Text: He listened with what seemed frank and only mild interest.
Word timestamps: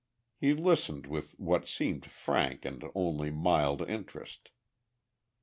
He 0.39 0.55
listened 0.55 1.05
with 1.05 1.33
what 1.39 1.67
seemed 1.67 2.07
frank 2.09 2.65
and 2.65 2.83
only 2.95 3.29
mild 3.29 3.87
interest. 3.87 4.49